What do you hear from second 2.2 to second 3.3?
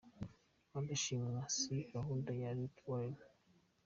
ya Rick Warren’.